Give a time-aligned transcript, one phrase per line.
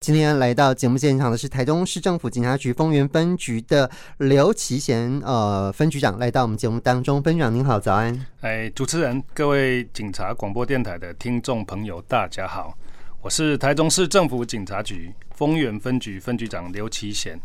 [0.00, 7.22] 今天来到节目现场的是台中市政府警察局丰原分局的刘奇贤呃分局长，来到我们节目当中。
[7.22, 8.26] 分局长您好，早安！
[8.40, 12.74] 哎，主持人，各位警察广播电台的听众朋友，大家好，
[13.20, 17.38] 我是台中市政府警察局丰原分局分局长刘奇贤。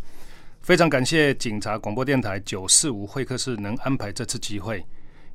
[0.62, 4.82] 非常感谢警察广播电台九四五会客室能安排这次机会，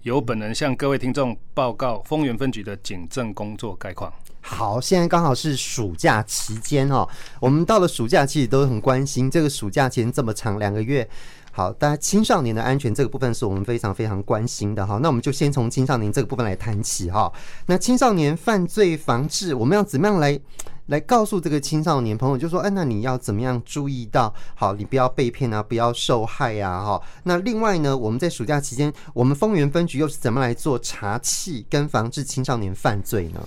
[0.05, 4.11] 由本人向各位听众报告丰原分局的警政工作概况。
[4.41, 7.09] 好，现在刚好是暑假期间哦。
[7.41, 11.09] 我们到了暑假期都很关心这个暑假期间这么长两个月。
[11.53, 14.99] 好，大家青少年的安全这个部分是我们非常非常关心的哈。
[15.03, 17.31] 那我们就先从青少年这个部分来谈起哈。
[17.67, 20.39] 那青少年犯罪防治，我们要怎么样来
[20.87, 27.03] 来告诉这个青少年朋友，就说，哎，那你要怎么样注意到，好，你不要被骗啊，不要受害呀，哈。
[27.25, 33.41] 那另外呢，我们在暑假期间，我们丰原分局又是怎么来做查缉跟防治青少年犯罪呢？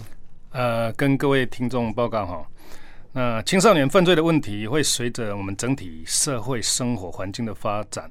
[0.53, 2.47] 呃，跟各位听众报告哈，
[3.11, 8.09] 那青少年犯罪的问题会随着我们整体社会生活环境的发展、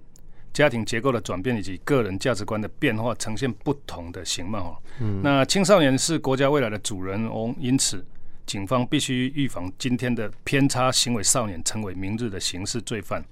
[0.52, 4.82] 家庭结构的转变以及个人价值观的变化，呈现不同的形貌。
[4.98, 8.04] 嗯，那青少年是国家未来的主人翁，因此
[8.44, 13.24] 警方必须预防今天的偏差行为少年成为明日的刑事罪犯。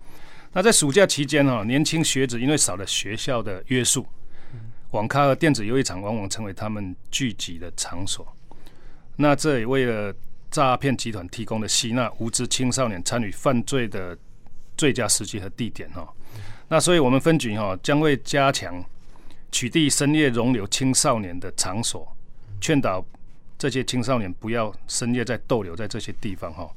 [0.53, 4.07] 那在暑假期间哈，年轻学子因为少了学校的约束，
[4.93, 8.25] 网咖和电子游戏场往往成为他们聚集的场所。
[9.17, 10.15] 那这也为了
[10.51, 14.17] 诈骗集团提供了吸纳无知青少年参与犯罪的
[14.77, 16.09] 最佳时机和地点哈。
[16.69, 18.85] 那所以我们分局哈将会加强
[19.53, 22.07] 取缔深夜容留青少年的场所，
[22.61, 23.05] 劝导
[23.59, 26.71] 这些青少年不要深夜再逗留在这些地方哈。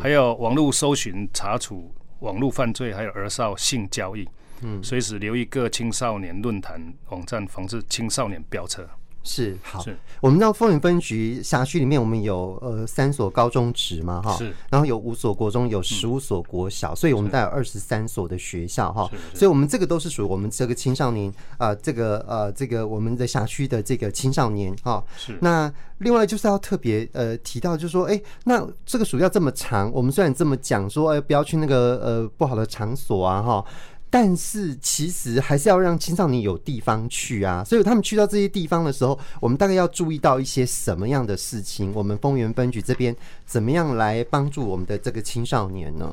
[0.00, 4.28] 还有网络搜寻查处网络犯罪，还有儿少性交易，
[4.62, 8.88] 嗯，随时留意各青少年论坛网站，防止青少年飙车。
[9.22, 9.96] 是好，是。
[10.20, 25.02] 我们知道丰原分局辖区里面，我们有呃三所高中职嘛哈，是，然后有五所国中，有十五所国小，嗯，所以我们带有二十三所的学校哈，所以我们这个都是属于我们这个青少年啊，呃，这个呃这个我们的辖区的这个青少年哈。
[25.16, 33.64] 是，那另外就是要特别呃提到，就是说，哎，那这个暑假这么长，我们虽然这么讲说，哎，不要去那个呃不好的场所啊哈。
[34.12, 41.92] 但是其实还是要让青少年有地方去啊，所以他们去到这些地方的时候，我们大概要注意到一些什么样的事情？
[41.94, 43.14] 我们丰原分局这边
[43.46, 46.12] 怎么样来帮助我们的这个青少年呢？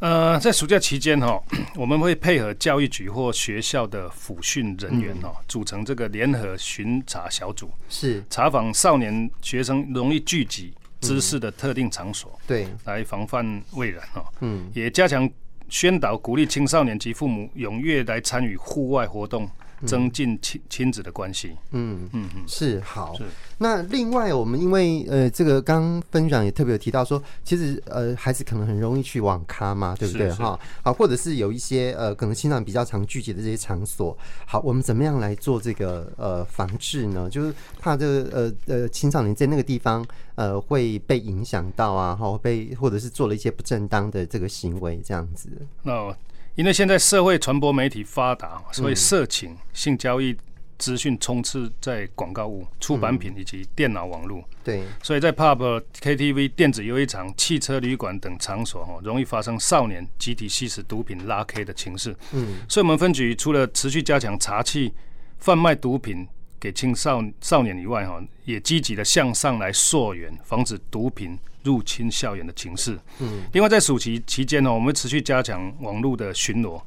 [0.00, 1.40] 呃，在暑假期间哈，
[1.78, 15.30] 我们会配合教育局或学校的辅训人员哈，组成这个联合巡查小组，是查访少年学生容易聚集知识的特定场所，对，来防范未然哈，嗯，也加强。
[15.74, 19.50] 宣导鼓励青少年及父母踊跃来参与户外活动，
[19.86, 21.52] 增进亲亲子的关系。
[21.72, 23.14] 嗯嗯嗯，是好。
[23.16, 23.24] 是
[23.58, 30.58] 那另外，我们因为呃，这个刚分享也特别有提到说，其实呃，孩子可能很容易去网咖嘛，对不对哈？
[30.82, 34.16] 好，或者是有一些呃，可能青少年比较常聚集的这些场所。
[34.44, 37.30] 好，我们怎么样来做这个呃防治呢？
[37.30, 38.28] 就是怕这个
[38.66, 45.48] 呃呃青少年在那个地方呃会被影响到啊，哈，被或者是做了一些不正当的这个行为这样子。
[45.84, 46.14] 那
[46.54, 50.36] 因为现在社会传播媒体发达，所以色情、嗯、性交易。
[50.76, 62.14] 资讯充斥在广告物、出版品以及电脑网络、嗯，对，所以在 pub、KTV、电子游戏场、汽车旅馆等场所，哈，容易发生少年集体吸食毒品、拉 K 的情势。
[62.32, 64.92] 嗯，所以我们分局除了持续加强查缉
[65.38, 66.26] 贩卖毒品
[66.58, 72.96] 给青少少年以外，哈，也积极的向上来溯源，防止毒品入侵校园的情势。
[73.18, 76.80] 嗯，另外在暑期期间呢，我们持续加强网络的巡逻，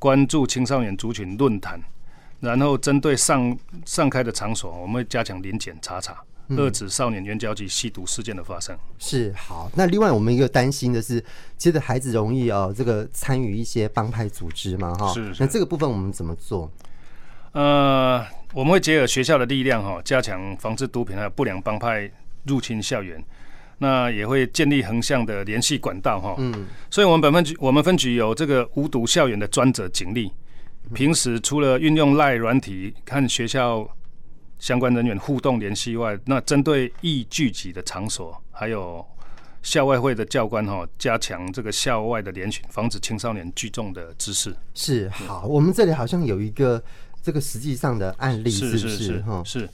[0.00, 1.80] 关注青少年族群论坛。
[2.40, 3.56] 然后针对上
[3.86, 8.76] 上开的场所，我们会加强临检查查，遏制少年援交及吸毒事件的发生。
[8.98, 9.70] 是好。
[9.76, 11.24] 那另外我们一个担心的是，
[11.56, 15.14] 其实孩子容易哦，这个参与一些帮派组织嘛，哈。
[15.14, 15.32] 是。
[15.38, 16.68] 那这个部分我们怎么做？
[17.52, 22.10] 呃，我们会结合学校的力量，哈，加强防治毒品还有不良帮派
[22.46, 23.22] 入侵校园。
[23.82, 26.36] 那也会建立横向的联系管道，哈。
[26.38, 26.66] 嗯。
[26.88, 30.30] 所以我们本分局，我们分局有这个无毒校园的专责警力。
[30.94, 33.88] 平时除了运用 LINE 软体和学校
[34.58, 39.04] 相关人员互动联系外，那针对易聚集的场所，还有
[39.62, 44.54] 校外会的教官哈，加强这个校外的联巡，防止青少年聚众的滋事。
[44.74, 46.82] 是好，我们这里好像有一个
[47.20, 48.78] 这个实际上的案例，是不是？
[48.78, 49.68] 是是是，是。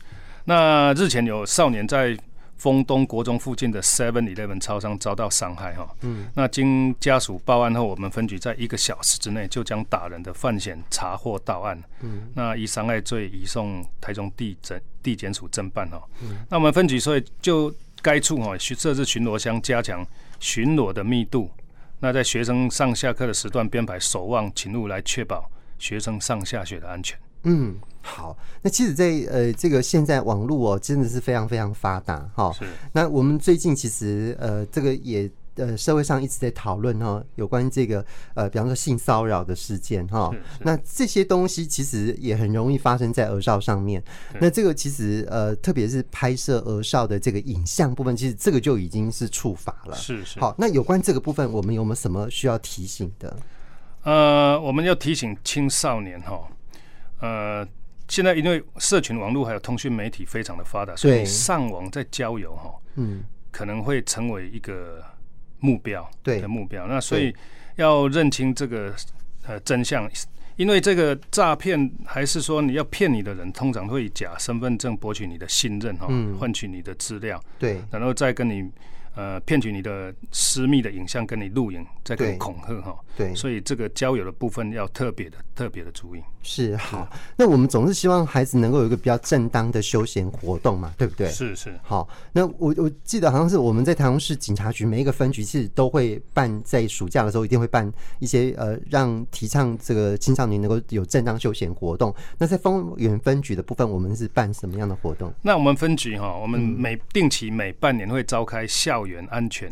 [0.45, 2.17] 那日前有少年在。
[2.59, 17.73] 丰东国中附近的 Seven Eleven 超商遭到伤害哈，嗯，那经家属报案后，我们分局在一个小时之内就将打人的犯嫌查获到案，嗯，那以伤害罪移送台中地检地检署侦办哈，嗯，那我们分局所以就
[18.03, 20.05] 该处哈，设置巡逻箱，加强
[20.41, 21.51] 巡逻的密度。
[22.01, 27.19] 那在学生上下课的时段编排守望勤务，来确保学生上下学的安全。
[27.43, 28.37] 嗯，好。
[28.63, 32.53] 那其实在，在呃这个现在网络哦，真的是非常非常发达哈。
[32.53, 32.65] 是。
[32.93, 35.31] 那我们最近其实呃这个也。
[35.61, 40.33] 呃，社会上一直在讨论哈，有关这个呃，比方说性骚扰的事件哈。
[40.61, 44.01] 那这些东西其实也很容易发生在儿少上面。
[44.41, 49.97] 那这个其实呃，特别是拍摄儿少的这个影像部分，其实这个就已经是触法了。
[49.97, 50.39] 是是。
[50.39, 53.37] 好，那有关这个部分，我们有没有什么需要提醒的？
[54.05, 56.41] 呃，我们要提醒青少年哈，
[57.21, 57.67] 呃，
[58.09, 65.05] 现在因为社群网络还有通讯媒体非常的发达，所以上网在交友哈，嗯，可能会成为一个。
[65.61, 66.41] 目标对。
[66.41, 67.35] 的目标，那所以
[67.75, 68.95] 要认清这个
[69.45, 70.09] 呃真相，
[70.55, 76.07] 因为这个诈骗还是说你要骗你的人，通常会以假身份证博取你的信任哈，
[76.39, 78.71] 换取你的资料，对，然后再跟你。
[79.19, 82.97] 呃，骗取你的私密的影像，跟你录影，再跟你恐吓哈。
[83.17, 86.23] 对，所以这个交友的部分要特别的、特别的注意。
[86.41, 91.29] 是好，那我们总是希望孩子能够有一个比较正当的休闲活动嘛，对不对？
[91.31, 91.77] 是是。
[91.83, 102.15] 好，那我我记得好像是我们在台中市警察局每一个分局其实都会办，在暑假的时候一定会办一些呃，让提倡这个青少年能够有正当休闲活动。
[102.39, 105.35] 那在丰原分局的部分，我们是办什么样的活动？
[105.43, 109.69] 那我们分局哈，我们每定期每半年会召开校园安全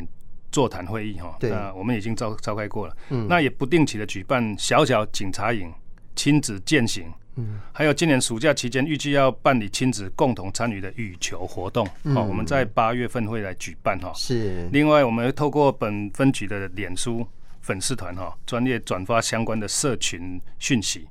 [0.51, 2.97] 座谈会议哈，那我们已经召召开过了。
[3.11, 5.73] 嗯，那也不定期的举办小小警察营、
[6.15, 14.11] 亲子践行，嗯，还有今年暑假期间预计要办理亲子共同参与的羽球活动，哦，我们在八月份会来举办哈。
[14.15, 14.69] 是。
[14.73, 17.27] 另外，我们会透过本分局的脸书
[17.61, 21.07] 粉丝团哈，专业转发相关的社群讯息，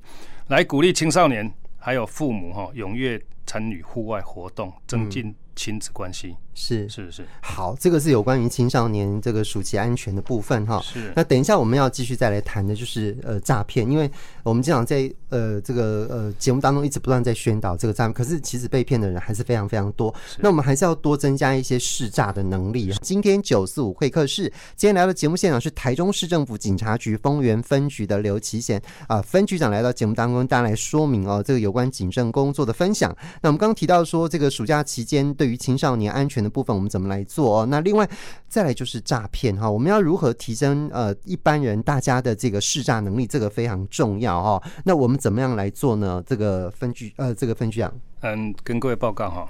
[0.48, 6.34] 来鼓励青少年还有父母哈，踊跃参与户外活动，增进亲子关系。
[6.58, 10.80] 是是是，好，这个是有关于青少年这个暑期安全的部分哈。
[10.82, 14.10] 是，那等一下我们要继续再来谈的就是呃诈骗，因为
[14.42, 20.12] 我们经常在呃这个呃节目当中一直不断在宣导这个诈骗，可是其实被骗的人还是非常非常多。
[20.38, 22.90] 那我们还是要多增加一些试诈的能力。
[23.02, 33.14] 今天九四五会客室，今天来到节目现场是台中市政府警察局丰原分局的刘其贤啊分局长来到节目当中，大家来说明哦这个有关警政工作的分享。
[33.42, 37.66] 那我们刚刚提到说这个暑假期间对于青少年安全的部分我们怎么来做哦？
[37.66, 38.08] 那另外
[38.48, 43.26] 再来就是诈骗哈，我们要如何提升呃一般人大家的这个识诈能力？
[43.26, 44.62] 这个非常重要哈。
[44.84, 46.22] 那我们怎么样来做呢？
[46.26, 49.48] 这个分局呃，这个分局长，嗯，跟各位报告哈。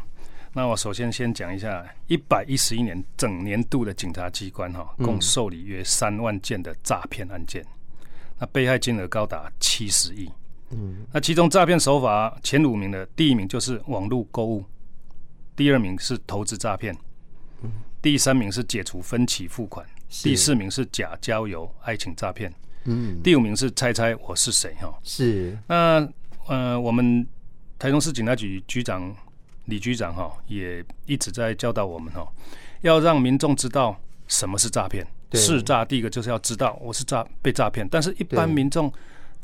[0.54, 7.62] 那我首先先讲一下一百一十一年整年度的警察机关哈，共受理约三万件的诈骗案件，
[8.38, 10.31] 那被害金额高达七十亿。
[10.70, 14.64] 嗯，那其中诈骗手法前五名的第一名就是网络购物。
[15.56, 16.94] 第二名是投资诈骗，
[18.03, 19.85] 第三名是解除分期付款，
[20.23, 22.53] 第四名是假交友、爱情诈骗，
[22.85, 24.93] 嗯，第五名是猜猜我是谁哈。
[25.03, 26.06] 是那
[26.47, 27.26] 呃，我们
[27.79, 29.17] 台中市警察局局长
[29.64, 32.31] 李局长哈，也一直在教导我们哈，
[32.82, 33.99] 要让民众知道
[34.29, 35.06] 什么是诈骗。
[35.32, 38.93] 是诈第一个就是要知道我是诈被诈骗，但是一般民众。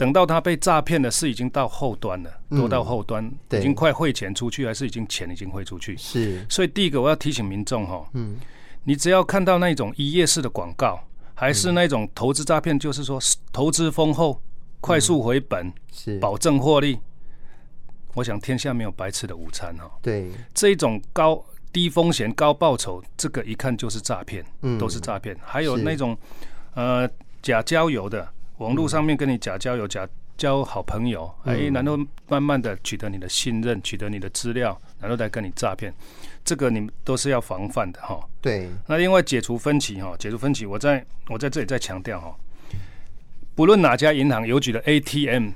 [0.02, 5.96] 等到他被诈骗的是已经到后端了，都到后端，已经快汇钱出去，还是已经钱已经汇出去？
[5.96, 6.44] 是。
[6.48, 8.36] 所以第一个我要提醒民众哈，嗯，
[8.82, 10.98] 你只要看到那种一页式的广告，
[11.34, 13.16] 还是那种投资诈骗，就是说
[13.52, 14.42] 投资丰厚、
[14.80, 16.98] 快速回本、是保证获利。
[18.14, 19.88] 我想天下没有白吃的午餐哈。
[20.02, 20.32] 对。
[20.52, 21.40] 这一种高
[21.72, 25.36] 低风险高报酬，这个一看就是诈骗，嗯，都是诈骗。
[25.44, 26.18] 还有那种
[26.74, 27.08] 呃
[27.40, 28.28] 假交友的。
[28.62, 35.92] 网络上面跟你假交友、假交好朋友，哎，然后慢慢的取得你的信任，取得你的资料，然后再跟你诈骗，
[36.44, 38.20] 这个你们都是要防范的哈。
[38.40, 38.68] 对。
[38.86, 42.34] 那另外解除分歧哈，解除分歧，我在我在这里再强调哈，
[43.54, 45.50] 不论哪家银行邮局的 ATM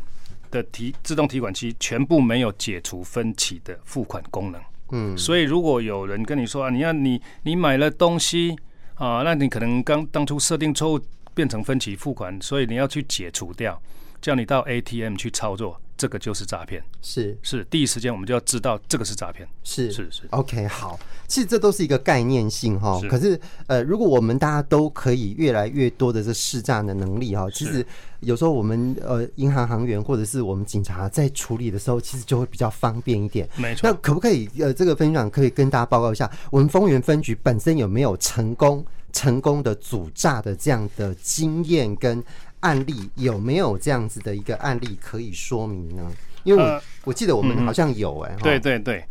[0.51, 4.61] 的提自动提款机，全部没有解除分歧的付款功能。
[4.91, 5.17] 嗯。
[5.17, 8.57] 所以如果有人跟你说啊，你要你你买了东西
[8.97, 11.01] 啊，那你可能刚当初设定错误。
[11.37, 13.79] 变成分期付款，所以你要去解除掉，
[14.23, 16.83] 叫你到 ATM 去操作，这个就是诈骗。
[17.03, 19.47] 是是，第一时间我们就要知道这个是诈骗。
[19.63, 22.99] 是是是，OK，好，其实这都是一个概念性哈。
[23.11, 27.85] 可是呃，如果我们大家都可以越来越多的这识诈的能力哈，其实
[28.21, 33.47] 有时候我们呃银行行员或者是我们警察在处理的时候，其实就会比较方便一点。
[33.57, 33.91] 没错。
[33.91, 38.83] 那可不可以呃，这个分享可以跟大家报告一下，我们丰原分局本身有没有成功？
[39.17, 42.23] 成功的阻诈的这样的经验跟
[42.61, 46.13] 案例，有没有这样子的一个案例可以说明呢？
[46.45, 49.03] 因为我，、呃、我记得我们好像有哎、欸嗯，对对对，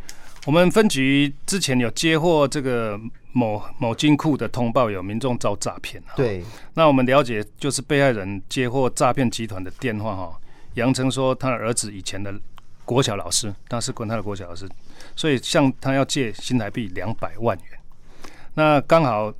[0.46, 2.96] 我们分局之前有接获这个
[3.32, 6.00] 某某金库的通报，有民众遭诈骗。
[6.14, 6.44] 对，
[6.74, 10.40] 那我们了解，就是被害人接获诈骗集团的电话，哈，
[10.74, 12.32] 杨成说他的儿子以前的
[12.84, 14.68] 国小老师，他是管他的国小老师，
[15.16, 17.66] 所以向他要借新台币两百万元。
[18.54, 19.34] 那刚好，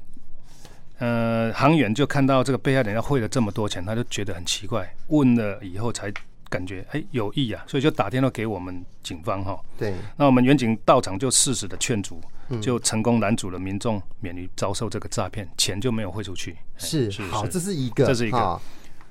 [0.99, 6.13] 呃，行员就看到这个被害人要汇了这么多钱，他就觉得很奇怪，问了以后才。
[6.49, 9.59] 感觉哎、欸、有意啊，所以就打电话给我们警方哈。
[9.77, 12.21] 对，那我们远警到场就适时的劝阻，
[12.63, 16.57] 就成功拦阻了民众免于遭受这个诈骗，钱就没有汇出去。
[16.77, 18.61] 是，是好，这是一个，这是一个。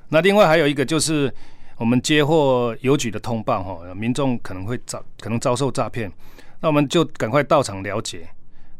[0.07, 1.31] 那另外还有一个就是
[1.75, 6.09] 我们接获邮局的通报哈，民众可能会遭可能遭受诈骗，
[6.61, 8.25] 那我们就赶快到场了解。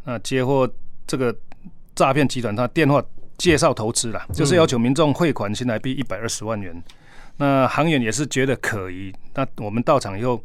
[0.05, 0.67] 那接获
[1.05, 1.35] 这个
[1.95, 3.03] 诈骗集团他电话
[3.37, 6.83] 介绍投资了，就是要求民众汇款新台币一百二十万元。
[7.37, 10.41] 那行员也是觉得可疑，那我们到场以后，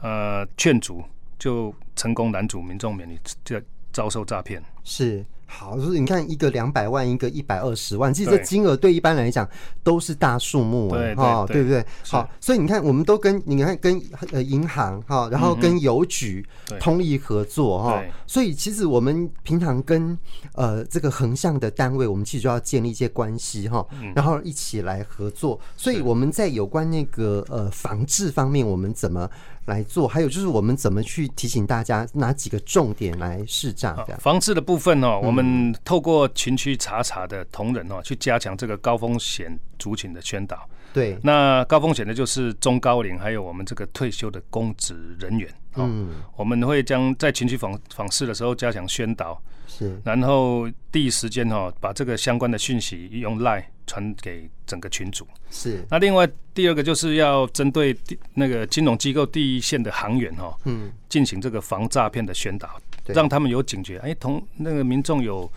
[0.00, 1.02] 呃，劝阻
[1.38, 3.60] 就成功拦阻民众免于这
[3.92, 4.62] 遭受诈骗。
[4.84, 5.24] 是。
[5.46, 9.48] 好，就是你看一个两百万，一个一百二十万，其实这金额对一般来讲
[9.82, 11.84] 都是大数目，对哈，对不对？
[12.04, 14.00] 好，所以你看，我们都跟你看跟
[14.32, 16.44] 呃银行哈，然后跟邮局
[16.80, 20.18] 通力合作哈，所以其实我们平常跟
[20.54, 25.58] 呃这个横向的单位，我们其实就要建立一些关系哈，然后一起来合作。
[25.76, 29.30] 所以我们在有关那个呃防治方面，我们怎么
[29.66, 30.08] 来做？
[30.08, 33.94] 还有就是我们怎么去提醒大家哪几个重点来试诈？
[34.18, 35.46] 防治的部分哦，我们。
[35.46, 40.68] 嗯，透过群区查查的同仁哦，去加强这个高风险族群的宣导。
[40.92, 45.48] 对，那高风险的就是中高龄，还有我们这个退休的公职人员。
[45.76, 55.26] 嗯，我们会将在群区访访视的时候加强宣导，是，然后第一时间哈把这个相关的讯息用 LINE 传给整个群组。
[55.50, 57.96] 是，那另外第二个就是要针对
[58.34, 62.80] 那个金融机构第一线的行员哈，嗯，进行这个防诈骗的宣导。
[63.14, 65.48] 让他们有警觉，哎，同那个民众有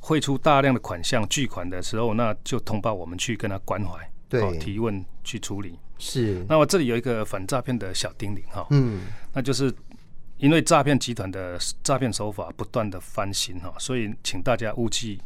[0.00, 5.78] 汇出大量的款项巨款的时候，那就通报我们去跟他关怀，对，提问去处理。
[5.98, 6.42] 是。
[6.48, 9.02] 那我这里有一个反诈骗的小叮咛哈，嗯，
[9.34, 9.70] 那就是
[10.38, 15.20] 因为诈骗集团的诈骗手法不断的翻新哈，所以请大家务记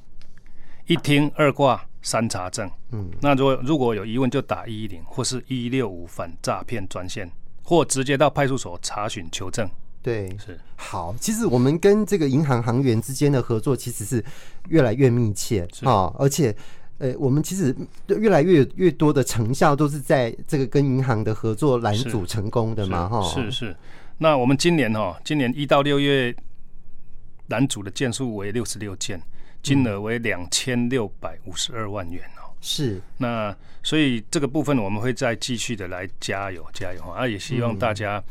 [0.87, 2.71] 一听二挂三查证。
[2.92, 7.30] 嗯，那如果如果有疑问，就打一一零或是一六五反诈骗专线，
[7.62, 9.69] 或直接到派出所查询求证。
[10.02, 11.14] 对，是好。
[11.21, 14.25] 其实我们跟这个银行行员之间的合作，其实是
[14.69, 16.11] 越来越密切啊。
[16.19, 16.57] 而且，
[16.97, 17.76] 呃，我们其实
[18.09, 23.07] 越来越越多的成效，都是在这个跟银行的合作拦阻成功的嘛。
[23.07, 23.76] 哈，是是。
[24.16, 26.35] 那我们今年哈，今年一到六月
[27.49, 29.21] 拦阻的件数为六十六件，
[29.62, 32.50] 金额为两千六百五十二万元哦。
[32.60, 33.00] 是。
[33.18, 37.26] 那所以这个部分我们会再继续的来加油加油啊！
[37.26, 38.22] 也希望大家。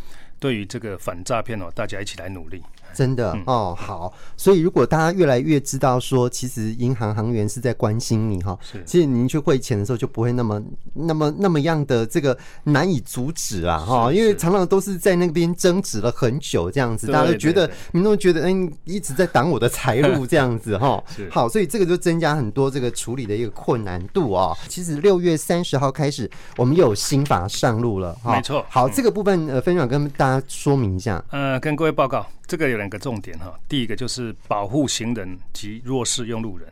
[0.41, 2.63] 对于这个反诈骗哦，大家一起来努力。
[2.93, 10.61] 真的、嗯、哦，好，所以如果大家越来越知道说，其实银行行员是在关心你哈，是，其实您去汇钱的时候就不会那么、
[10.93, 24.57] 那么、那么样的这个难以阻止啊哈，因为常常都是在那边争执了很久这样子，大家都觉得民众觉得嗯，一直在挡我的财路 这样子哈，好，所以这个就增加很多这个处理的一个困难度哦。
[24.67, 28.65] 其实六月三十号开始，我们又有新法上路了哈，没错。
[28.69, 32.25] 好，这个部分呃，分享跟大家说明一下，呃，跟各位报告。
[32.47, 36.67] 这个有两个重点哈，第一个就是保护行人及弱势用路人，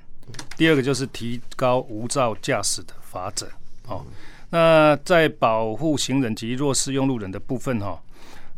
[0.57, 3.47] 第二个就是提高无照驾驶的罚则。
[3.85, 4.03] 哦，
[4.49, 8.01] 那在保护行人及弱势用路人的部分哈，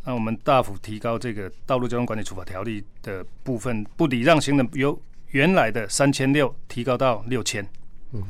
[0.05, 4.97] 那我们大幅提高这个道路交通管理处罚条例的部分，不礼让行人由
[5.31, 7.67] 原来的三千六提高到六千。
[8.13, 8.23] 嗯，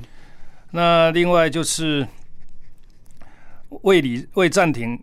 [0.72, 2.08] 那另外就是
[3.84, 5.00] 未礼未暂停。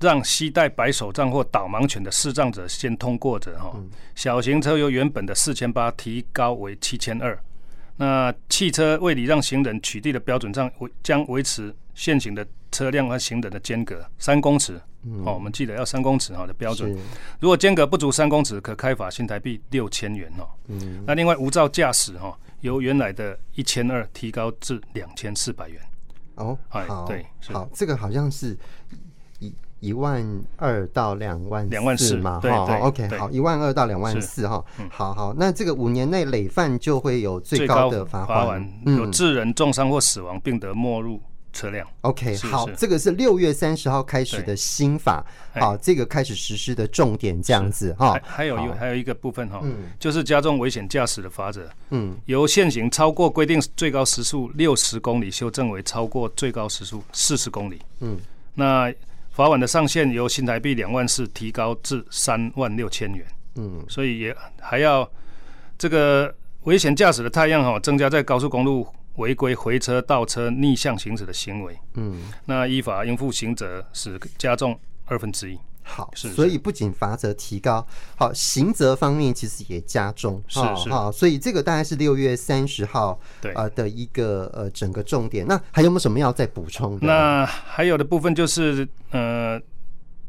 [0.00, 3.74] 让携带白手杖或导盲犬的视障者先通过者，哈，
[4.14, 7.38] 小型车由原本的四千八提高为七千二。
[7.96, 14.80] 那汽车为礼让行人取缔的标准上维将维持现行的车辆和行人的间隔三公尺。
[15.24, 16.96] 哦，我们记得要三公尺哈的标准。
[17.40, 20.46] 如果间隔不足三公尺，可开罚新台币六千元哦。
[21.06, 25.80] 那另外无照驾驶哈，由原来的一千二提高至两千四百元。
[26.34, 28.56] 哦，好，对，好，这个好像是。
[29.80, 41.20] 一万二到两万两万四嘛，哈，OK，好，一万二到两万四哈，好好，那这个五年内累犯就会有最高的罚款，有致人重伤或死亡，并得没入
[41.52, 41.86] 车辆。
[42.00, 48.20] OK，好，这个是六月三十号开始的新法，好，这个开始实施的重点这样子哈。
[48.24, 49.62] 还有一还有一个部分哈，
[50.00, 58.18] 就是加重危险驾驶的罚则，嗯，由现行超过规定最高时速六十公里修正为超过最高时速四十公里，嗯，
[58.54, 58.92] 那。
[59.38, 63.24] 罚款的上限由新台币两万四提高至三万六千元。
[63.54, 65.08] 嗯，所以也还要
[65.78, 71.78] 这个危险驾驶的太阳哈，增加在高速公路违规回车、倒车、逆向行驶的行为。
[71.94, 75.56] 嗯，那依法应负刑责是加重二分之一。
[75.88, 77.84] 好，是，是，所以不仅罚则提高，
[78.16, 83.52] 好，刑责方面其实也加重，是是，好，所以这个大概是六月三十号对。
[83.54, 85.46] 呃的一个呃整个重点。
[85.46, 87.06] 那还有没有什么要再补充的？
[87.06, 89.60] 那还有的部分就是呃，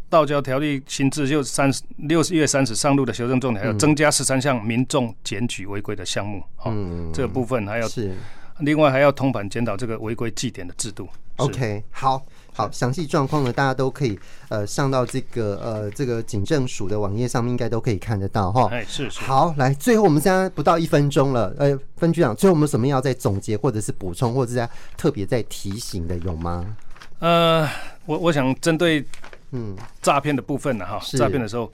[0.10, 8.16] 道交条例新制就三十六月三十上路的修正重点，还有增加十三项民众检举违规的项目，嗯，这个部分还有是
[8.60, 11.08] 另外还要通盘检讨这个违规记点的制度。
[11.38, 12.24] OK，好。
[12.52, 18.68] 好，详细状况呢，大家都可以呃上到这个呃这个警政署的网页上面，应该都可以看得到哈。
[18.70, 19.22] 哎，是是。
[19.22, 26.76] 好，来，最后我们现在不到一分钟了，呃，分局长，最后我们什么要再总结，或者是补充，或者是在特别在提醒的有吗？
[27.20, 27.66] 呃，
[28.06, 29.06] 我我想针对
[29.52, 31.72] 嗯诈骗的部分呢哈，诈骗的时候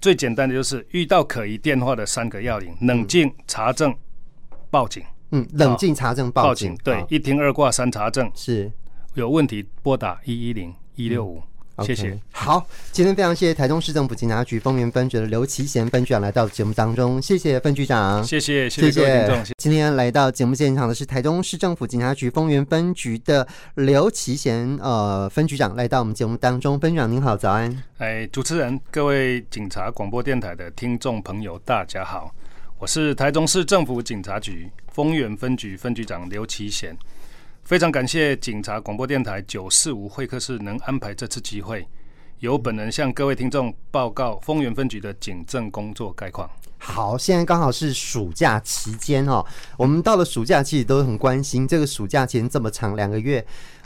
[0.00, 3.92] 最简单的就是遇到可疑电话的三个要领：冷静、查证、
[4.70, 5.02] 报警。
[5.34, 6.76] 嗯，冷静、查证、报警。
[6.84, 8.70] 对，一听二挂三查证是。
[9.14, 11.40] 有问题拨打一一零一六五，
[11.84, 12.18] 谢谢。
[12.32, 19.44] 好，今天非常谢谢台中市政府警察局丰原分局的刘其贤分局长来到节目当中，谢谢分局长，谢谢谢谢。
[19.56, 27.82] 今天来到节目现场的是台中市政府警察局丰原分局的刘其贤呃分局长来到我们节目当中，分局长您好，早安。
[27.98, 32.34] 哎，主持人，各位警察广播电台的听众朋友，大家好，
[32.76, 36.94] 我是台中市政府警察局丰原分局分局长刘其贤。
[37.62, 41.86] 非常感谢警察广播电台九四五会客室能安排这次机会，
[42.40, 46.50] 由本人向各位听众报告丰原分局的警政工作概况。
[46.76, 49.46] 好，现在刚好是暑假期间哦，
[49.78, 53.42] 我们到了暑假其实都很关心这个暑假期间这么长两个月。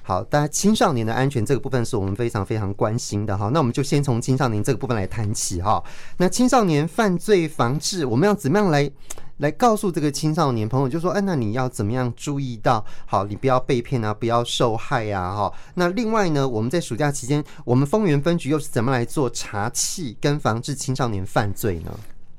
[0.09, 3.51] 好，大家青少年的安全这个部分是我们非常非常关心的哈。
[3.53, 5.85] 那我们就先从青少年这个部分来谈起哈。
[6.17, 8.91] 那青少年犯罪防治，我们要怎么样来？
[9.37, 15.53] 来告诉这个青少年朋友，就说，哎，那你要怎么样注意到，好，你不要被骗啊，不要受害呀，哈。
[15.75, 21.93] 那另外呢，我们在暑假期间，我们丰原分局又是怎么来做查缉跟防治青少年犯罪呢？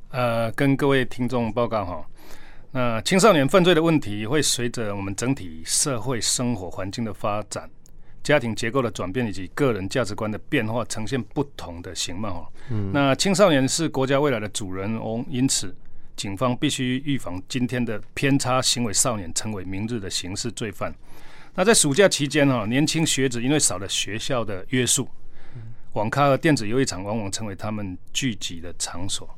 [0.09, 2.03] 呃，跟各位听众报告哈，
[2.71, 7.69] 那青少年犯罪的问题会随着我们整体社会生活环境的发展、
[8.23, 12.51] 家庭结构的转变以及个人价值观的变化，呈现不同的形貌哈。
[12.69, 15.75] 嗯，那青少年是国家未来的主人翁，因此。
[16.15, 20.93] 警方必须预防今天的偏差行为少年成为明日的刑事罪犯。
[21.55, 25.07] 那在暑假期间哈，年轻学子因为少了学校的约束，
[25.93, 29.29] 网咖和电子游戏场往往成为他们聚集的场所。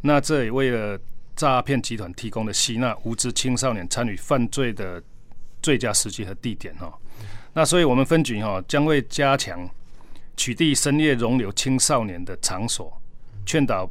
[0.00, 0.98] 那这也为了
[1.42, 5.02] 诈骗集团提供的吸纳无知青少年参与犯罪的
[5.60, 6.92] 最佳时机和地点哈。
[7.52, 9.68] 那所以我们分局哈将会加强
[10.36, 12.96] 取缔深夜容留青少年的场所，
[13.44, 13.90] 劝导。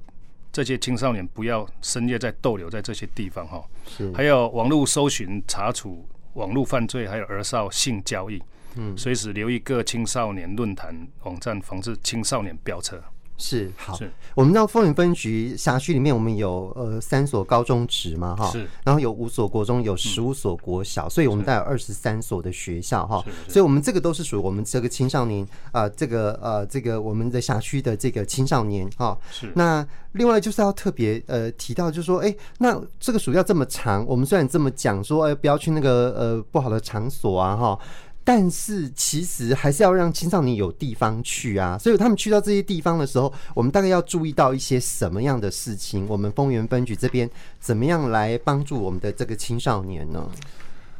[0.54, 4.12] 这些青少年不要深夜在逗留在这些地方哈，是。
[4.12, 8.44] 还有网络搜寻查处网络犯罪，还有儿少性交易，
[8.76, 13.02] 嗯，随时留意各青少年论坛网站，防止青少年飙车。
[13.42, 14.10] 是好，是。
[14.36, 29.52] 我们知道丰原分局辖区里面，我们有呃三所高中职嘛哈，是，然后有五所国中，有十五所国小，嗯，所以我们大概有二十三所的学校哈，所以我们这个都是属于我们这个青少年啊，呃，这个呃这个我们的辖区的这个青少年哈，是。
[29.56, 37.80] 那另外就是要特别呃提到，就是说，哎，那这个暑假这么长，我们虽然这么讲说，哎，不要去那个呃不好的场所啊哈。
[38.24, 46.06] 但是其实还是要让青少年有地方去啊，所以他们去到这些地方的时候，我们大概要注意到一些什么样的事情？
[46.08, 47.30] 我们丰原分局这边
[47.60, 50.30] 怎么样来帮助我们的这个青少年呢？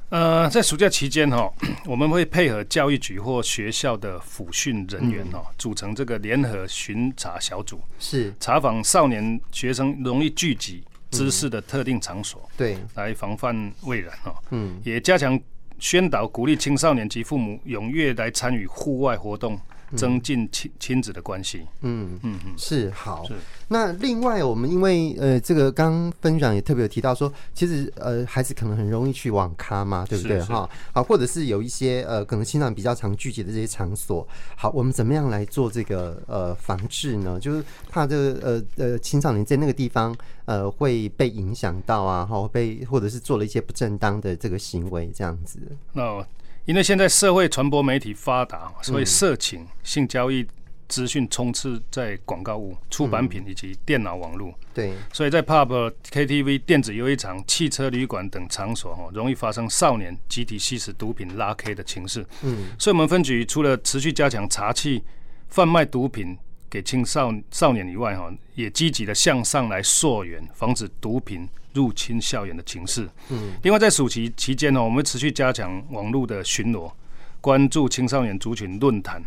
[0.10, 1.50] 呃，在暑假期间哈，
[1.88, 15.40] 我们会配合教育局或学校的辅训人员哦，组成这个联合巡查小组，是查访少年学生容易聚集知识的特定场所，对，来防范未然哦，嗯，也加强。
[15.82, 19.60] 宣导鼓励青少年及父母踊跃来参与户外活动，
[19.96, 21.68] 增进亲亲子的关系。
[21.82, 23.26] 嗯嗯嗯，是好。
[23.26, 23.34] 是
[23.70, 30.70] 那另外，我们因为呃，这个刚刚分享也特别有提到说，其实呃，孩子可能很容易去网咖嘛，对不对哈？
[30.94, 34.28] 好，或者是有一些呃，可能青少年比较常聚集的这些场所。
[34.58, 37.40] 好，我们怎么样来做这个呃防治呢？
[37.40, 40.14] 就是怕这个呃呃青少年在那个地方
[40.46, 45.60] 呃会被影响到啊，哈，被或者是做了一些不正当的这个行为这样子。
[45.94, 46.26] 那
[46.66, 50.48] 因为现在社会传播媒体发达，所以色情、性交易。
[50.88, 62.26] 资讯充斥在广告物、出版品以及电脑网络，对，所以在 pub、KTV、电子游戏场、汽车旅馆等场所，哈，容易发生少年集体吸食毒品、拉 K 的情势。
[62.42, 65.02] 嗯，所以我们分局除了持续加强查缉
[65.48, 66.38] 贩卖毒品
[66.70, 73.08] 给青少少年以外，哈，也积极的向上来溯源，防止毒品入侵校园的情势。
[73.30, 76.92] 嗯，另外在暑期期间呢，我们会持续加强网络的巡逻，
[77.40, 79.24] 关注青少年族群论坛，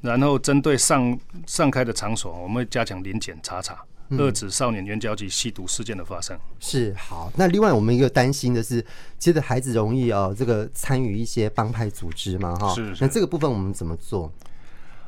[0.00, 3.78] 然后针对上上开的场所，我们会加强临检查查。
[4.10, 6.36] 遏制少年援交及吸毒事件的发生。
[6.58, 8.84] 是好，那另外我们一个担心的是，
[9.20, 12.74] 其实孩子容易哦，这个参与一些帮派组织嘛，哈。
[12.74, 12.92] 是。
[12.98, 14.32] 那这个部分我们怎么做？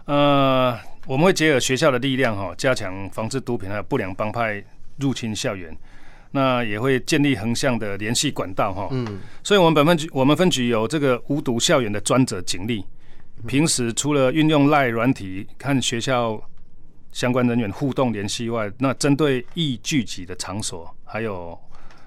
[0.04, 4.64] 呃，我们会结合学校的力量哈，加强防治毒品还有不良帮派
[4.98, 5.76] 入侵校园。
[6.32, 8.88] 那也会建立横向的联系管道哈。
[8.90, 9.20] 嗯。
[9.44, 12.84] 所以我们本分局，我们分局有这个无毒校园的专责警力，
[13.46, 16.42] 平时除了运用 LINE 软体看学校。
[17.12, 21.58] 相关人员互动联系外，那针对易聚集的场所，还有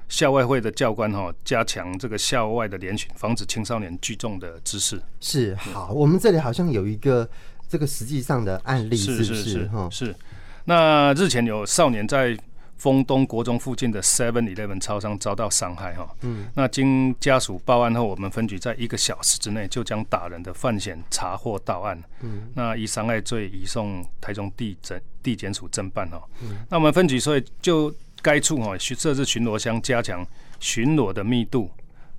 [0.10, 5.00] 校外会的教官哈，加强这个校外的联巡，防止青少年聚众的滋事。
[5.22, 7.30] 是好，我们这里好像有一个
[7.70, 10.16] 这个实际上的案例，是是是哈，是。
[10.64, 12.36] 那日前有少年在。
[12.78, 30.26] 丰东国中附近的 Seven Eleven 超商遭到伤害哈，嗯，那经家属报案后，我们分局在一个小时之内就将打人的犯嫌查获到案，嗯，那以伤害罪移送台中地检地检署侦办哈，嗯，那我们分局所以就该处哈设置巡逻箱，加强
[30.60, 31.70] 巡逻的密度，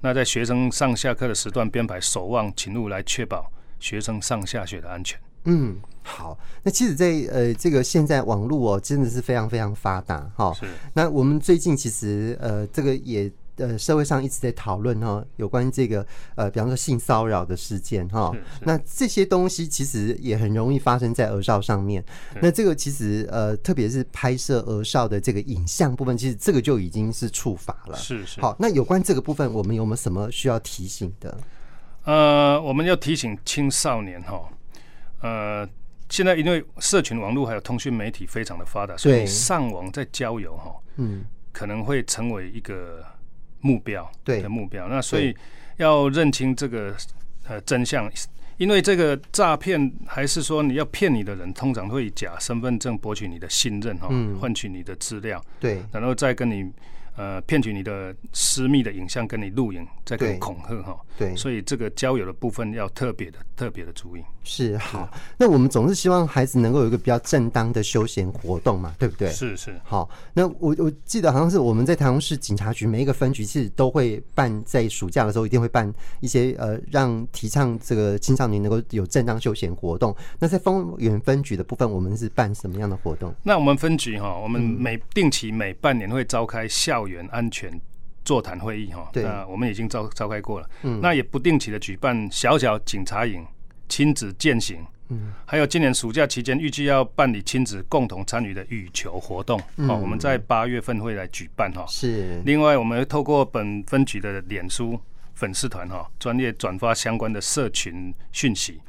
[0.00, 5.20] 那在学生上下课的时段编排守望勤务，来确保学生上下学的安全。
[5.46, 6.38] 嗯，好。
[6.62, 10.52] 那其实在，在呃，这个现在网络哦，真的是非常非常发达哈。
[10.52, 10.66] 是。
[10.92, 18.30] 那我们最近其实呃，这个也呃，社会上一直在讨论哈，有关这个呃，比方说性骚扰的事件哈。
[18.60, 22.04] 那这些东西其实也很容易发生在儿少上面。
[22.42, 27.96] 那这个其实呃，特别是拍摄儿少的这个影像部分，其实这个就已经是触法了。
[27.96, 28.40] 是是。
[28.42, 31.38] 好，那有关这个部分，我们有没有什么需要提醒的？
[32.04, 34.42] 呃，我们要提醒青少年哈。
[35.26, 35.68] 呃，
[36.08, 43.04] 现在因为社群网络还有通讯媒体非常的发达，所以上网在交友哈，嗯，可能会成为一个
[43.60, 44.40] 目标，对。
[44.40, 44.88] 的目标。
[44.88, 45.36] 那所以
[45.78, 46.94] 要认清这个
[47.48, 48.08] 呃真相，
[48.56, 54.08] 因为这个诈骗还是说你要骗你的人，通常会以假身份证博取你的信任哈，
[54.40, 56.72] 换取你的资料，对，然后再跟你。
[57.16, 60.96] 呃，骗取你的私密的影像，跟你录影，再跟你恐吓哈。
[61.18, 64.22] 对，所以这个交友的部分要特别的、特别的注意。
[64.44, 69.28] 是好，那我们总是希望孩子能够有一个比较正当的休闲活动嘛，对不对？
[69.30, 69.74] 是是。
[69.82, 80.14] 好，那我我记得好像是我们在台中市警察局每一个分局其实都会办，在暑假的时候一定会办一些呃，让提倡这个青少年能够有正当休闲活动。
[80.38, 83.34] 那在丰原分局的部分，我们是办什么样的活动？
[83.42, 87.80] 那我们分局哈，我们每定期每半年会召开校园安全
[88.24, 90.68] 座谈会议哈，那我们已经召召开过了。
[90.82, 93.46] 嗯，那也不定期的举办小小警察营、
[93.88, 101.84] 亲子践行，嗯，还有今年暑假期间预计要办理亲子共同参与的羽球活动，嗯，我们在八月份会来举办哈。
[101.86, 102.42] 是。
[102.44, 105.00] 另外，我们会透过本分局的脸书
[105.34, 108.80] 粉丝团哈，专业转发相关的社群讯息，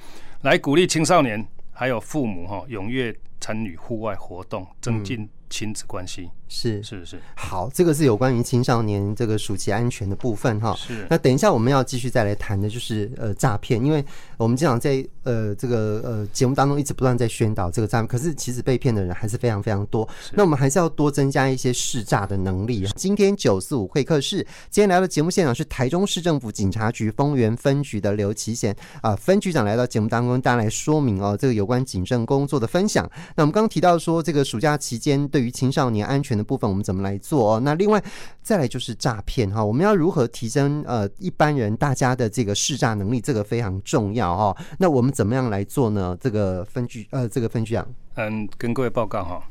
[0.41, 6.31] 来鼓励青少年还有父母哈，踊跃参与户外活动，增进亲子关系。
[6.49, 10.73] 是是是，好，这个是有关于青少年这个暑期安全的部分哈。
[10.77, 14.03] 是，那等一下我们要继续再来谈的就是呃诈骗，因为
[14.37, 20.07] 我们经常在呃这个呃节目当中一直不断在宣导这个诈骗，可是其实被骗的人还是非常非常多。
[20.33, 22.87] 那我们还是要多增加一些试诈的能力。
[22.95, 24.37] 今天九四五会客室，
[24.69, 33.09] 今天来到节目现场是台中市政府警察局丰原分局的刘奇贤啊分局长来到节目当中，大家来说明哦这个有关警政工作的分享。
[33.35, 37.59] 那我们刚刚提到说这个暑假期间对于青少年安全的部分，我们怎么来做哦？
[37.59, 38.01] 那另外
[38.41, 43.19] 再来就是诈骗哈，我们要如何提升呃一般人大家的这个识诈能力？
[43.19, 44.57] 这个非常重要哈。
[44.77, 46.15] 那我们怎么样来做呢？
[46.21, 49.43] 这个分局呃，这个分局长，嗯，跟各位报告哈。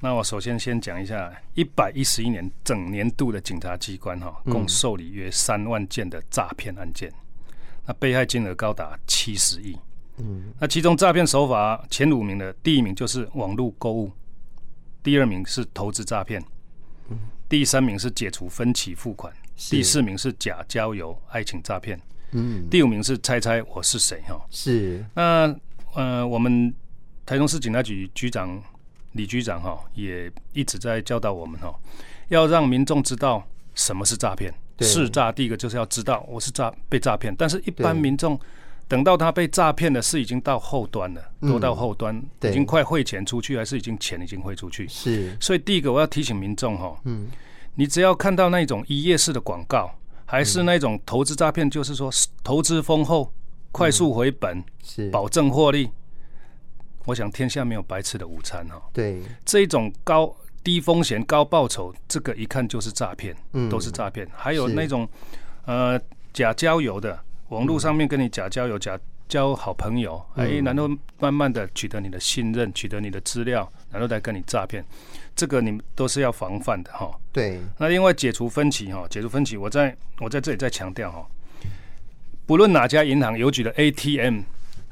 [0.00, 7.12] 那我首先先讲一下一百一十一年整年度的警察机关哈，共受理约三万件的诈骗案件，
[7.86, 9.76] 那被害金额高达七十亿。
[10.16, 14.10] 嗯，那其中诈骗手法前五名的第一名就是网络购物。
[15.02, 16.42] 第二名是投资诈骗，
[17.48, 19.32] 第三名是解除分期付款，
[19.70, 22.00] 第四名是假交友、爱情诈骗，
[22.32, 24.40] 嗯，第五名是猜猜我是谁哈。
[24.50, 25.54] 是，那
[25.94, 26.74] 呃，我们
[27.24, 28.62] 台中市警察局局长
[29.12, 31.74] 李局长哈，也一直在教导我们哈，
[32.28, 34.52] 要让民众知道什么是诈骗。
[34.80, 38.38] 是诈第一个就是要知道我是诈被诈骗，但是一般民众。
[38.90, 44.88] 等到他被诈骗的是已经到后端了，都到后端，已经快汇钱出去，还是已经钱已经汇出去？
[44.88, 45.36] 是。
[45.40, 47.28] 所以第一个我要提醒民众哈，嗯，
[47.76, 49.88] 你只要看到那种一页式的广告，
[50.26, 52.10] 还是那种投资诈骗，就是说
[52.42, 53.32] 投资丰厚、
[53.70, 55.88] 快速回本、是保证获利，
[57.04, 58.82] 我想天下没有白吃的午餐哈。
[58.92, 64.28] 对，这一种高低风险高报酬，这个一看就是诈骗，嗯，都是诈骗。
[64.34, 65.08] 还有那种
[65.64, 65.96] 呃
[66.32, 67.16] 假交友的，
[67.50, 74.84] 网络上面跟你假交友、假交好朋友，哎，然后慢慢的取得你的信任，取得你的资料，然后再跟你诈骗，
[75.36, 77.10] 这个你们都是要防范的哈。
[77.30, 77.60] 对。
[77.78, 81.26] 那另外解除分歧哈，解除分歧，我在我在这里再强调哈，
[82.46, 84.40] 不论哪家银行邮局的 ATM。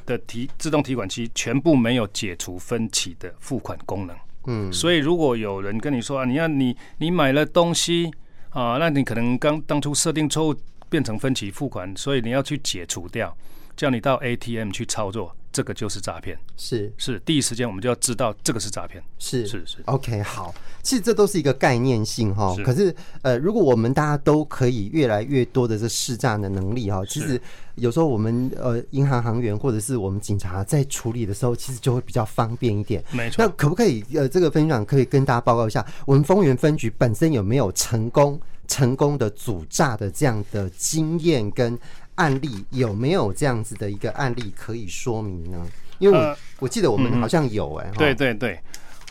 [0.08, 4.16] 的提自动提款机全部没有解除分歧的付款功能，
[4.46, 8.10] 嗯，所以如果有人跟你说啊，你要你你买了东西
[8.48, 10.54] 啊，那你可能刚当初设定错误
[10.88, 13.36] 变成分期付款，所以你要去解除掉，
[13.76, 15.34] 叫你到 ATM 去操作。
[15.50, 19.78] 这个就是诈骗，是是，第一时间我们就要知道这个是诈骗，是是是。
[19.86, 22.54] OK，好，其实这都是一个概念性哈。
[22.62, 27.40] 可是呃，如果我们大家都可以越来越多的这识诈的能力哈，其实
[27.76, 33.02] 有时候我们呃银行行员或者是我们警察在处理的时候，其实就会比较方便一点。
[33.10, 33.42] 没错。
[33.42, 41.76] 那可不可以呃这个分享可以跟大家报告一下，我们丰原分局本身有没有成功成功的阻诈的这样的经验跟？
[42.18, 45.64] 案例有没有这样子的一个案例可以说明呢？
[46.00, 48.60] 因为我、呃、我记得我们好像有哎、欸，对对对，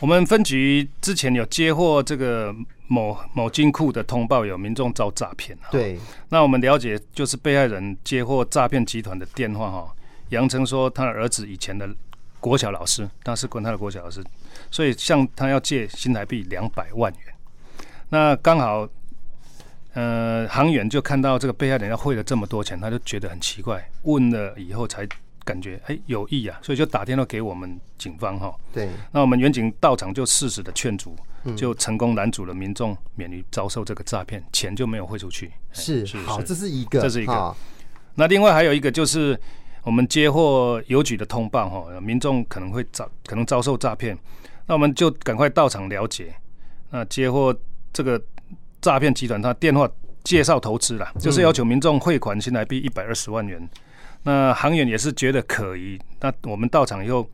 [0.02, 2.54] 我们分局之前有接获这个
[2.86, 5.56] 某某金库的通报，有民众遭诈骗。
[5.70, 9.90] 对，那我们了解就是被害人接获诈骗集团的电话哈，
[10.28, 11.88] 杨成说他的儿子以前的
[12.40, 14.22] 国小老师，他是管他的国小老师，
[14.70, 17.34] 所以向他要借新台币两百万元，
[18.10, 18.86] 那刚好。
[19.98, 25.04] 呃，行员就看到这个被害人要汇了这么多钱，他就觉得很奇怪，问了以后才
[25.44, 28.54] 感觉哎有意啊，所以就打电话给我们警方哈。
[28.72, 31.16] 对，那我们远警到场就适时的劝阻，
[31.56, 35.50] 就成功拦阻了民众免于遭受这个诈骗，钱就没有汇出去。
[35.72, 37.56] 是，是，好，这是一个，这是一个。
[38.14, 39.36] 那另外还有一个就是
[39.82, 44.16] 我们接获邮局的通报哈，民众可能会遭可能遭受诈骗，
[44.66, 46.32] 那我们就赶快到场了解。
[46.90, 47.52] 那接获
[47.92, 48.22] 这个。
[48.80, 49.88] 诈骗集团他电话
[50.24, 53.68] 介绍投资了，就是要求民众汇款新台币一百二十万元。
[54.22, 57.28] 那行员也是觉得可疑，那我们到场以后，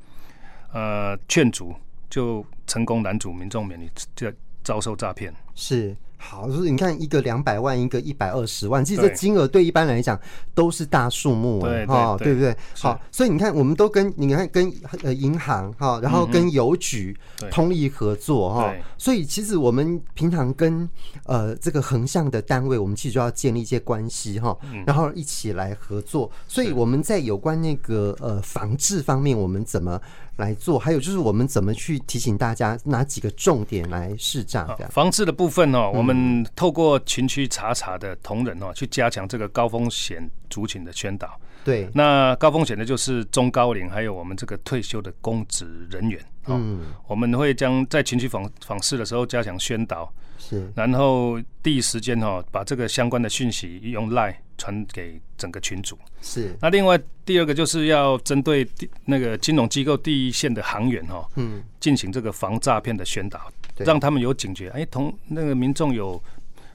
[0.72, 1.74] 呃，劝阻
[2.10, 5.34] 就成功拦阻民众免于这遭受诈骗。
[5.54, 5.96] 是。
[6.18, 10.18] 好，就是你看一个两百万，一个一百二十万，其实这金额对一般来讲
[10.54, 12.34] 都是大数目哎，哈，对。
[12.34, 12.56] 不对？
[12.76, 14.72] 好，所以你看，我们都跟你看跟
[15.02, 17.16] 呃银行哈，然后跟邮局
[17.50, 20.88] 通力合作哈，所以其实我们平常跟
[21.26, 26.30] 呃这个横向的单位，我们其实就要建立一些关系哈，然后一起来合作。
[26.48, 30.00] 所以我们在有关那个呃防治方面，我们怎么
[30.36, 30.78] 来做？
[30.78, 34.64] 还有就是我们怎么去提醒大家哪几个重点来试诈？
[34.78, 36.14] 这样防治的部分呢，我们。
[36.14, 41.38] 嗯，透过群区查查的同仁哦，去加强这个高风险族群的宣导。
[41.64, 46.24] 对，那高风险的就是中高龄，还有我们这个退休的公职人员。
[46.46, 55.98] 嗯，我们会将在群区访访视的时候加强宣导，是，然后第一时间哈把这个相关的讯息用 LINE 传给整个群组。
[56.20, 58.68] 是，那另外第二个就是要针对
[59.04, 63.40] 那个金融机构第一线的行员哈，嗯，进行这个防诈骗的宣导。
[63.78, 66.22] 让他们有警觉，哎，同那个民众有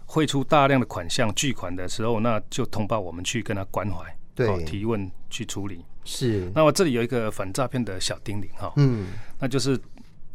[0.06, 4.04] 汇出大量的款项巨款的时候，那就通报我们去跟他关怀，
[4.36, 5.86] 对，提问去处理。
[6.04, 6.52] 是。
[6.54, 9.80] 那我这里有一个反诈骗的小叮咛哈，嗯，那就是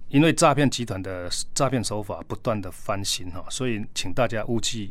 [0.08, 4.90] 因为诈骗集团的诈骗手法不断的翻新哈，所以请大家务记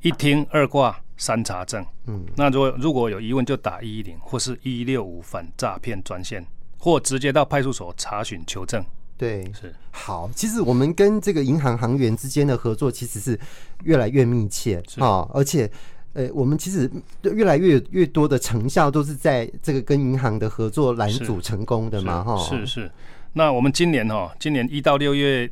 [0.00, 1.86] 一听二挂三查证。
[2.08, 6.44] 嗯，那如果如果有疑问，就打一一零或是一六五反诈骗专线，
[6.78, 8.84] 或直接到派出所查询求证。
[9.16, 10.28] 对，是好。
[10.34, 13.38] 其实我们跟这个银行行员之间的合作其实是
[13.84, 15.70] 越来越密切啊，而且，
[16.14, 16.90] 呃，我们其实
[17.22, 22.36] 越来越越多的成效都是在这个跟银行的合作拦阻成功的嘛，哈。
[22.38, 22.90] 是是。
[23.34, 25.48] 那我们今年哈，今年一到六月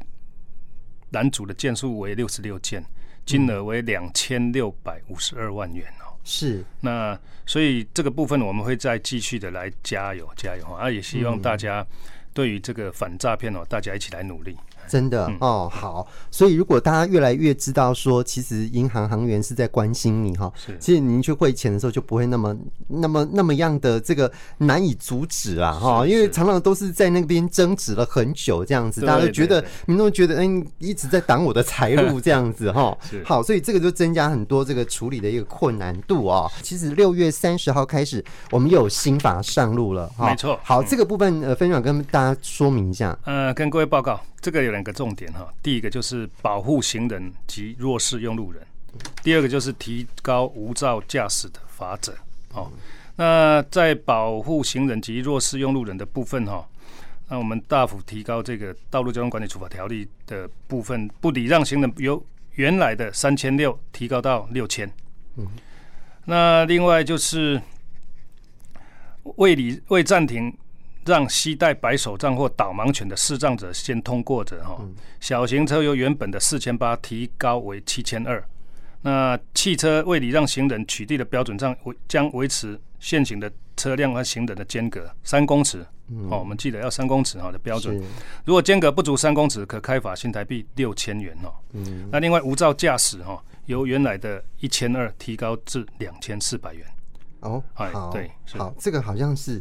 [1.11, 2.85] 拦阻的件数为六十六件，
[3.27, 6.15] 金额为两千六百五十二万元哦。
[6.25, 6.65] 是。
[6.81, 11.87] 那所以这个部分我们会再继续的来加油加油啊，也希望大家。
[12.33, 14.57] 对于这个反诈骗哦，大家一起来努力。
[14.91, 22.57] 真的、嗯、哦，好，所以如果大家越来越知道说，其实银行行员是在关心你哈，是，其实您去汇钱的时候就不会那么、
[22.89, 36.51] 那么、那么样的这个难以阻止啊哈，因为常常都是在那边争执了很久这样子，大家都觉得民众觉得嗯一直在挡我的财路 这样子哈，好，所以这个就增加很多这个处理的一个困难度啊。
[36.63, 40.59] 其实六月三十号开始，我们又有新法上路了哈，没错。
[40.65, 44.21] 好，这个部分呃，分享跟大家说明一下，呃，跟各位报告。
[44.43, 48.67] 这个有两个重点哈，第一个就是保护行人及弱势用路人，
[49.23, 52.15] 第二个就是提高无照驾驶的罚则。
[52.55, 52.73] 哦，
[53.17, 56.67] 那在保护行人及弱势用路人的部分哈，
[57.29, 64.91] 那我们大幅提高这个道路交通管理处罚条例的部分，不礼让行人由原来的三千六提高到六千。
[65.37, 65.47] 嗯，
[66.25, 67.61] 那另外就是
[69.37, 70.57] 未礼未暂停
[71.11, 74.81] 让携带白手杖或导盲犬的视障者先通过者，哈，
[75.19, 78.43] 小型车由原本的四千八提高为七千二。
[79.03, 85.85] 那汽车为礼让行人取缔的标准上，维将维持现行的车辆和行人的间隔三公尺。
[86.13, 88.01] 嗯、哦，我们记得要三公尺哈的标准。
[88.45, 91.53] 如果间隔不足三公尺，可开罚新台币六千元哦。
[91.73, 92.09] 嗯。
[92.13, 96.87] 那另外无照驾驶哈，由原来的一千二提高至两千四百元。
[97.41, 99.61] 哦，好，对，好，这个好像是。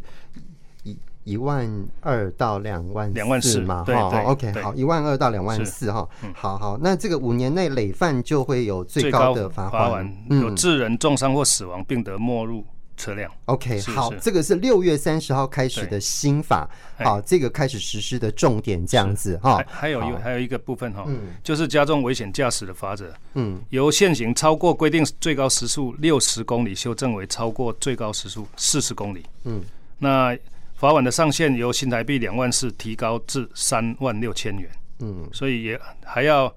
[1.26, 1.70] 一万
[2.02, 12.66] 二到两万两万四嘛，哈，OK，好，一万二到两万四哈，好好，那这个五年内累犯就会有最高的罚款，有致人重伤或死亡，并得没入
[12.98, 13.30] 车辆。
[13.46, 19.64] OK，好，这个是六月三十号开始的新法，好，这个开始实施的重点这样子哈。
[19.68, 21.06] 还有一还有一个部分哈，
[21.44, 29.62] 就是加重危险驾驶的罚则，嗯，由现行超过规定最高时速六十公里修正为超过最高时速四十公里，嗯，
[30.00, 30.36] 那。
[30.80, 34.72] 罚款的上限由新台币两万四提高至三万六千元。
[35.00, 36.54] 嗯，所以也还要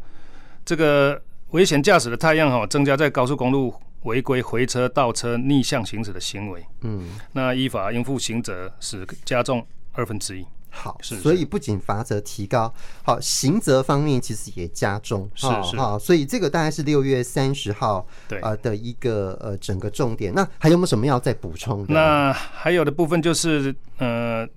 [0.64, 6.64] 这个危险驾驶的太阳哈，增加在高速公路违规回车、倒车、逆向行驶的行为。
[6.82, 10.46] 嗯，那依法应负刑责是加重二分之一。
[10.74, 12.72] 好，是，所以不仅罚则提高，
[13.04, 20.32] 好，刑责方面其实也加重，是是，好，所以这个大概是六月三十号对呃的一个呃整个重点。
[20.34, 21.92] 那还有没有什么要再补充的？
[21.92, 24.48] 那还有的部分就是呃，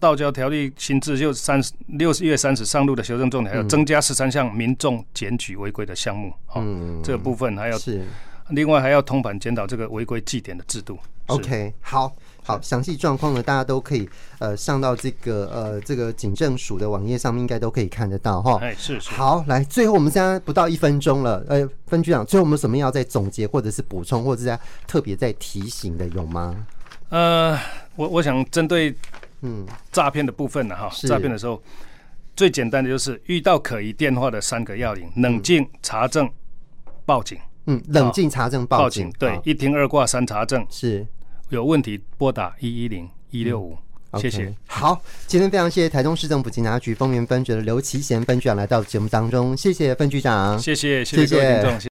[0.00, 6.34] 道教条例新制就三十六月三十上路的修正重点，还有增加十三项民众检举违规的项目。
[6.56, 8.04] 嗯，这个部分还要是
[8.48, 10.98] 另外还要通盘检讨这个违规记点的制度。
[11.26, 12.12] OK，好。
[12.46, 18.56] 好，详细状况呢，大家都可以呃上到这个呃这个警政署的网页上面，应该都可以看得到哈。
[18.62, 19.10] 哎，是是。
[19.10, 26.66] 好，来，最后我们现在不到一分钟了，呃，分局长，最后我们什么要再总结，或者是补充，或者是在特别在提醒的有吗？
[27.08, 27.58] 呃，
[27.96, 28.94] 我我想针对
[29.40, 31.60] 嗯诈骗的部分呢哈，诈骗的时候
[32.36, 36.30] 最简单的就是遇到可疑电话的三个要领：冷静、查证、
[37.04, 37.36] 报警。
[37.66, 39.10] 嗯，冷静、查证、报警。
[39.18, 41.04] 对，一听二挂三查证是。
[41.50, 43.76] 有问题拨打一一零一六五，
[44.18, 44.52] 谢谢。
[44.66, 51.80] 好，今天非常谢谢台中市政府警察局丰原分局的刘奇贤分局长来到节目当中，谢谢分局长，谢谢谢谢各位听众。